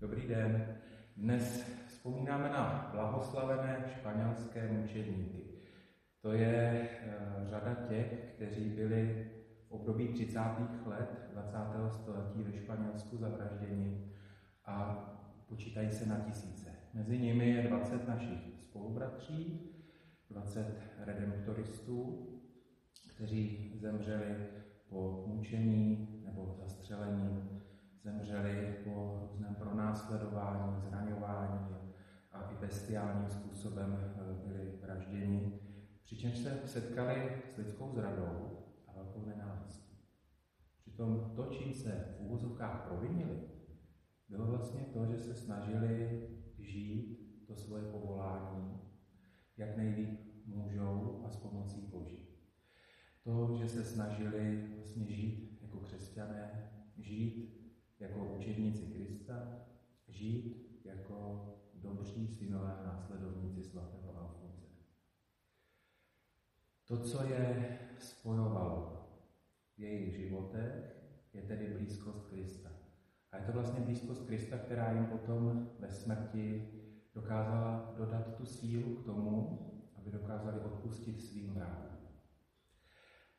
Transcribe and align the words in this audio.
Dobrý 0.00 0.28
den. 0.28 0.76
Dnes 1.16 1.70
vzpomínáme 1.86 2.48
na 2.48 2.88
blahoslavené 2.92 3.84
španělské 3.98 4.72
mučedníky. 4.72 5.44
To 6.20 6.32
je 6.32 6.88
eh, 7.02 7.16
řada 7.44 7.74
těch, 7.74 8.32
kteří 8.34 8.68
byli 8.68 9.30
v 9.68 9.72
období 9.72 10.08
30. 10.08 10.40
let 10.86 11.28
20. 11.32 11.58
století 11.90 12.42
ve 12.42 12.52
Španělsku 12.52 13.16
zavražděni 13.16 14.12
a 14.64 15.04
počítají 15.48 15.90
se 15.90 16.06
na 16.06 16.18
tisíce. 16.18 16.70
Mezi 16.94 17.18
nimi 17.18 17.50
je 17.50 17.62
20 17.62 18.08
našich 18.08 18.40
spolubratří, 18.60 19.70
20 20.30 20.66
redemptoristů, 20.98 22.28
kteří 23.14 23.72
zemřeli 23.74 24.36
po 24.88 25.24
mučení 25.26 26.08
nebo 26.24 26.56
zastřelení 26.60 27.57
zemřeli 28.08 28.76
po 28.84 29.18
různém 29.22 29.54
pronásledování, 29.54 30.80
zraňování 30.80 31.76
a 32.32 32.50
i 32.50 32.54
bestiálním 32.54 33.30
způsobem 33.30 33.98
eh, 34.00 34.48
byli 34.48 34.72
vražděni, 34.82 35.60
přičemž 36.04 36.38
se 36.38 36.60
setkali 36.64 37.42
s 37.54 37.56
lidskou 37.56 37.92
zradou 37.94 38.58
a 38.86 38.92
velkou 38.92 39.26
nenávistí. 39.26 39.98
Přitom 40.80 41.32
to, 41.36 41.46
čím 41.46 41.74
se 41.74 42.16
v 42.18 42.20
úvozovkách 42.20 42.86
provinili, 42.88 43.40
bylo 44.28 44.46
vlastně 44.46 44.80
to, 44.80 45.06
že 45.06 45.18
se 45.18 45.34
snažili 45.34 46.28
žít 46.58 47.44
to 47.46 47.56
svoje 47.56 47.84
povolání, 47.84 48.80
jak 49.56 49.76
nejlíp 49.76 50.20
můžou 50.46 51.22
a 51.24 51.30
s 51.30 51.36
pomocí 51.36 51.80
Boží. 51.80 52.28
To, 53.24 53.56
že 53.58 53.68
se 53.68 53.84
snažili 53.84 54.68
vlastně 54.74 55.04
žít 55.04 55.58
jako 55.62 55.78
křesťané, 55.78 56.70
žít 56.98 57.57
jako 58.00 58.24
učedníci 58.24 58.86
Krista, 58.86 59.48
žít 60.08 60.80
jako 60.84 61.46
dobří 61.74 62.28
synové 62.28 62.82
následovníci 62.84 63.62
svatého 63.62 64.18
Alfonse. 64.18 64.66
To, 66.84 66.98
co 66.98 67.24
je 67.24 67.78
spojovalo 67.98 69.06
v 69.76 69.80
jejich 69.80 70.16
životech, 70.16 70.96
je 71.32 71.42
tedy 71.42 71.66
blízkost 71.66 72.28
Krista. 72.30 72.68
A 73.32 73.36
je 73.36 73.42
to 73.42 73.52
vlastně 73.52 73.80
blízkost 73.80 74.26
Krista, 74.26 74.58
která 74.58 74.92
jim 74.92 75.06
potom 75.06 75.70
ve 75.78 75.90
smrti 75.90 76.68
dokázala 77.14 77.94
dodat 77.96 78.36
tu 78.36 78.46
sílu 78.46 78.96
k 78.96 79.04
tomu, 79.04 79.58
aby 79.96 80.10
dokázali 80.10 80.60
odpustit 80.60 81.22
svým 81.22 81.54
vrahům. 81.54 81.98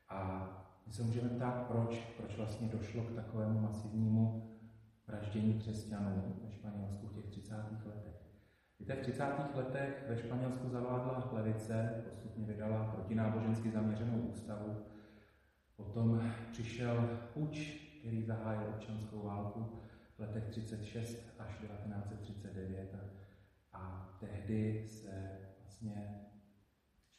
A 0.09 0.48
my 0.89 0.93
se 0.95 1.03
můžeme 1.03 1.29
ptát, 1.29 1.67
proč, 1.67 1.99
proč 2.17 2.37
vlastně 2.37 2.67
došlo 2.67 3.03
k 3.03 3.15
takovému 3.15 3.59
masivnímu 3.59 4.49
vraždění 5.07 5.53
křesťanů 5.53 6.35
ve 6.43 6.51
Španělsku 6.51 7.07
v 7.07 7.13
těch 7.13 7.25
30. 7.25 7.55
letech. 7.85 8.13
Víte, 8.79 8.95
v 8.95 9.01
30. 9.01 9.23
letech 9.55 10.05
ve 10.09 10.17
Španělsku 10.17 10.69
zavládla 10.69 11.29
levice, 11.31 12.03
postupně 12.09 12.45
vydala 12.45 12.83
protinábožensky 12.83 13.71
zaměřenou 13.71 14.17
ústavu. 14.17 14.77
Potom 15.75 16.31
přišel 16.51 17.19
puč, 17.33 17.59
který 17.99 18.23
zahájil 18.23 18.69
občanskou 18.69 19.23
válku 19.23 19.79
v 20.17 20.19
letech 20.19 20.43
36 20.49 21.33
až 21.39 21.57
1939 21.57 22.95
a, 22.95 23.77
a 23.77 24.09
tehdy 24.19 24.87
se 24.87 25.39
vlastně 25.59 26.25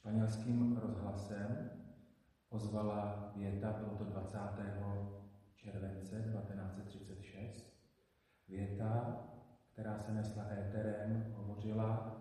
španělským 0.01 0.77
rozhlasem 0.77 1.80
ozvala 2.51 3.33
věta, 3.37 3.73
bylo 3.73 3.91
to 3.91 4.05
20. 4.05 4.39
července 5.57 6.17
1936, 6.33 7.71
Věta, 8.49 9.21
která 9.73 9.99
se 9.99 10.13
nesla 10.13 10.45
éterem, 10.51 11.35
hovořila, 11.37 12.17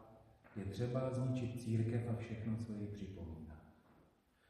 je 0.55 0.65
třeba 0.65 1.09
zničit 1.09 1.61
církev 1.61 2.09
a 2.09 2.15
všechno, 2.15 2.57
co 2.57 2.73
ji 2.73 2.87
připomíná. 2.87 3.55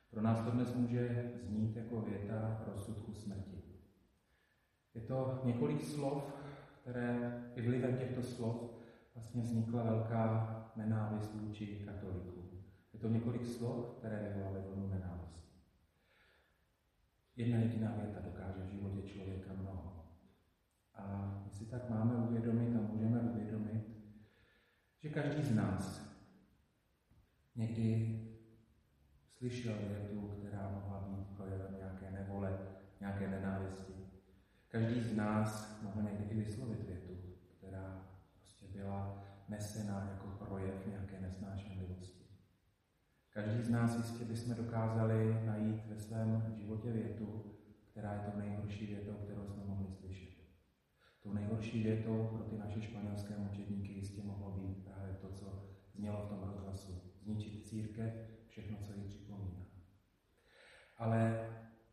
Pro 0.09 0.21
nás 0.21 0.41
to 0.41 0.51
dnes 0.51 0.75
může 0.75 1.31
znít 1.43 1.75
jako 1.75 2.01
věta 2.01 2.63
rozsudku 2.67 3.13
smrti. 3.13 3.63
Je 4.93 5.01
to 5.01 5.41
několik 5.43 5.83
slov, 5.83 6.23
které 6.81 7.43
i 7.55 7.61
vlivem 7.61 7.97
těchto 7.97 8.21
slov 8.21 8.55
vlastně 9.15 9.41
vznikla 9.41 9.83
velká 9.83 10.55
nenávist 10.75 11.33
vůči 11.35 11.67
katolíkům. 11.85 12.49
Je 12.93 12.99
to 12.99 13.07
několik 13.07 13.45
slov, 13.45 13.95
které 13.97 14.33
vyvolaly 14.33 14.61
vlnu 14.61 14.87
nenávisti. 14.87 15.48
Jedna 17.39 17.57
jediná 17.57 17.91
věta 17.91 18.19
dokáže 18.19 18.61
v 18.63 18.71
životě 18.71 19.07
člověka 19.07 19.53
mnoho. 19.53 20.05
A 20.95 21.33
my 21.45 21.51
si 21.51 21.65
tak 21.65 21.89
máme 21.89 22.15
uvědomit 22.15 22.75
a 22.75 22.81
můžeme 22.81 23.19
uvědomit, 23.19 23.83
že 24.97 25.09
každý 25.09 25.43
z 25.43 25.55
nás 25.55 26.01
někdy 27.55 28.19
slyšel 29.37 29.75
větu, 29.87 30.27
která 30.27 30.69
mohla 30.69 30.99
být 30.99 31.37
projevem 31.37 31.75
nějaké 31.77 32.11
nevole, 32.11 32.59
nějaké 32.99 33.27
nenávisti. 33.27 33.93
Každý 34.67 35.01
z 35.01 35.15
nás 35.15 35.79
mohl 35.81 36.01
někdy 36.01 36.23
i 36.23 36.35
vyslovit 36.35 36.87
větu, 36.87 37.17
která 37.57 38.07
prostě 38.33 38.65
byla 38.67 39.23
nesená 39.49 40.09
jako 40.11 40.45
projev 40.45 40.87
nějaké 40.87 41.21
nesnášenlivosti. 41.21 41.38
Každý 43.43 43.63
z 43.63 43.69
nás 43.69 43.97
jistě 43.97 44.25
bychom 44.25 44.55
dokázali 44.55 45.41
najít 45.45 45.85
ve 45.85 45.99
svém 45.99 46.53
životě 46.57 46.91
větu, 46.91 47.43
která 47.91 48.13
je 48.13 48.19
to 48.19 48.39
nejhorší 48.39 48.85
větou, 48.85 49.13
kterou 49.13 49.47
jsme 49.47 49.63
mohli 49.65 49.91
slyšet. 49.91 50.33
Tou 51.23 51.33
nejhorší 51.33 51.83
větou 51.83 52.27
pro 52.31 52.43
ty 52.43 52.57
naše 52.57 52.81
španělské 52.81 53.37
mučedníky 53.37 53.91
jistě 53.91 54.21
mohlo 54.23 54.51
být 54.51 54.85
právě 54.85 55.13
to, 55.13 55.27
co 55.29 55.69
znělo 55.95 56.25
v 56.25 56.29
tom 56.29 56.39
rozhlasu. 56.43 57.01
Zničit 57.23 57.67
církev, 57.67 58.13
všechno, 58.47 58.77
co 58.81 58.93
ji 58.93 59.03
připomíná. 59.07 59.65
Ale 60.97 61.49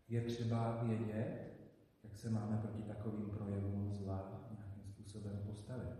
je 0.08 0.20
třeba 0.20 0.84
vědět, 0.84 1.60
jak 2.02 2.16
se 2.16 2.30
máme 2.30 2.56
proti 2.56 2.82
takovým 2.82 3.30
projevům 3.30 3.92
zla 3.92 4.48
nějakým 4.50 4.92
způsobem 4.92 5.42
postavit. 5.46 5.98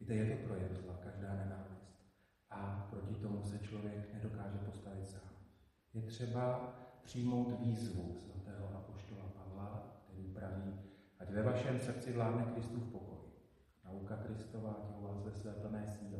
Víte, 0.00 0.14
je 0.14 0.36
to 0.36 0.46
projev 0.46 0.72
zla, 0.72 0.94
každá 1.04 1.34
nenávist. 1.34 1.83
A 2.54 2.86
proti 2.90 3.14
tomu 3.14 3.42
se 3.42 3.58
člověk 3.58 4.14
nedokáže 4.14 4.58
postavit 4.58 5.08
sám. 5.08 5.30
Je 5.94 6.02
třeba 6.02 6.74
přijmout 7.02 7.60
výzvu 7.60 8.16
svatého 8.18 8.76
apoštola 8.76 9.24
Pavla, 9.24 10.00
který 10.04 10.28
praví, 10.28 10.74
Ať 11.18 11.30
ve 11.30 11.42
vašem 11.42 11.78
srdci 11.78 12.12
vládne 12.12 12.44
Kristův 12.52 12.84
pokoj. 12.92 13.18
Nauka 13.84 14.16
Kristova, 14.16 14.70
ať 14.70 15.02
vás 15.02 15.24
ve 15.24 15.32
své 15.32 15.52
plné 15.52 15.86
síle. 15.88 16.18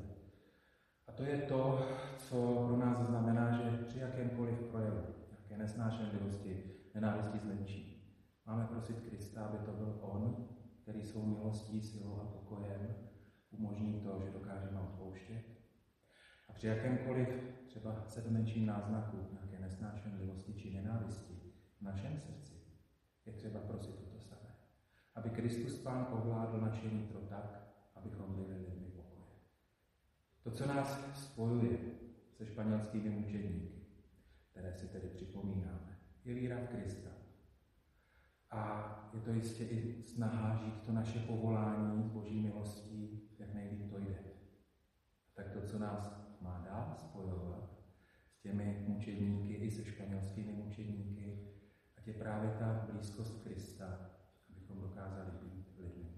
A 1.06 1.12
to 1.12 1.22
je 1.22 1.38
to, 1.38 1.88
co 2.18 2.64
pro 2.66 2.76
nás 2.76 2.98
znamená, 3.06 3.62
že 3.62 3.84
při 3.84 3.98
jakémkoliv 3.98 4.58
projevu, 4.58 5.02
nějaké 5.30 5.56
nesnášenlivosti, 5.58 6.64
nenávisti 6.94 7.38
zmenší, 7.38 8.14
máme 8.46 8.66
prosit 8.66 9.00
Krista, 9.00 9.44
aby 9.44 9.58
to 9.58 9.72
byl 9.72 9.98
On, 10.00 10.48
který 10.82 11.02
svou 11.02 11.26
milostí, 11.26 11.82
silou 11.82 12.20
a 12.20 12.24
pokojem 12.24 12.94
umožní 13.50 14.00
to, 14.00 14.20
že 14.24 14.30
dokážeme 14.30 14.80
odpouštět. 14.80 15.53
Při 16.64 16.68
jakémkoliv 16.68 17.28
třeba 17.66 18.06
menším 18.28 18.66
náznaku 18.66 19.16
nějaké 19.32 19.58
nesnášenlivosti 19.60 20.54
či 20.54 20.74
nenávisti 20.74 21.34
v 21.78 21.82
našem 21.82 22.18
srdci 22.18 22.52
je 23.26 23.32
třeba 23.32 23.60
prosit 23.60 23.94
toto 23.94 24.20
samé 24.20 24.54
aby 25.14 25.30
Kristus 25.30 25.78
Pán 25.78 26.06
ovládl 26.10 26.60
naše 26.60 26.86
nitro 26.90 27.20
tak, 27.20 27.74
abychom 27.94 28.34
byli 28.34 28.58
lidmi 28.58 28.86
pokoje. 28.86 29.26
To, 30.42 30.50
co 30.50 30.66
nás 30.66 31.14
spojuje 31.24 31.78
se 32.32 32.46
španělskými 32.46 33.10
mučedníky, 33.10 33.86
které 34.50 34.72
si 34.72 34.88
tedy 34.88 35.08
připomínáme, 35.08 35.98
je 36.24 36.34
víra 36.34 36.56
v 36.56 36.68
Krista. 36.68 37.10
A 38.50 39.10
je 39.14 39.20
to 39.20 39.30
jistě 39.32 39.64
i 39.64 40.02
snaha 40.02 40.56
žít 40.64 40.82
to 40.86 40.92
naše 40.92 41.18
povolání 41.18 42.02
s 42.02 42.06
boží 42.06 42.40
milostí, 42.40 43.28
jak 43.38 43.54
nejlíp 43.54 43.90
to 43.90 43.98
jde. 43.98 44.18
Tak 45.34 45.50
to, 45.50 45.62
co 45.62 45.78
nás 45.78 46.23
má 46.44 46.64
dál 46.70 46.94
spojovat 46.98 47.70
s 48.32 48.42
těmi 48.42 48.84
mučedníky 48.88 49.54
i 49.54 49.70
se 49.70 49.84
španělskými 49.84 50.52
mučedníky, 50.52 51.38
ať 51.96 52.06
je 52.06 52.14
právě 52.14 52.50
ta 52.58 52.86
blízkost 52.92 53.42
Krista, 53.44 54.10
abychom 54.50 54.80
dokázali 54.80 55.30
být 55.42 55.66
lidmi 55.78 56.13